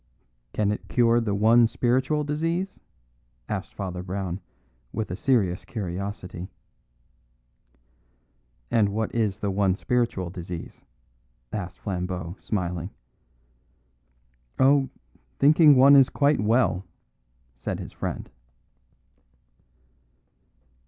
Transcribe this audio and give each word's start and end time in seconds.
"Can 0.53 0.71
it 0.71 0.87
cure 0.87 1.21
the 1.21 1.35
one 1.35 1.67
spiritual 1.67 2.23
disease?" 2.23 2.79
asked 3.47 3.75
Father 3.75 4.01
Brown, 4.01 4.41
with 4.91 5.11
a 5.11 5.15
serious 5.15 5.63
curiosity. 5.63 6.49
"And 8.71 8.89
what 8.89 9.13
is 9.13 9.37
the 9.41 9.51
one 9.51 9.75
spiritual 9.75 10.31
disease?" 10.31 10.83
asked 11.53 11.77
Flambeau, 11.77 12.35
smiling. 12.39 12.89
"Oh, 14.57 14.89
thinking 15.37 15.75
one 15.75 15.95
is 15.95 16.09
quite 16.09 16.39
well," 16.41 16.83
said 17.55 17.79
his 17.79 17.93
friend. 17.93 18.27